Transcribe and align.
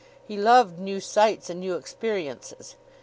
He 0.27 0.35
loved 0.35 0.79
new 0.79 0.99
sights 0.99 1.47
and 1.51 1.59
new 1.59 1.75
experiences. 1.75 2.75